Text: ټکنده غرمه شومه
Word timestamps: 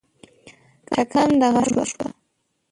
ټکنده 0.87 1.47
غرمه 1.53 1.83
شومه 1.91 2.09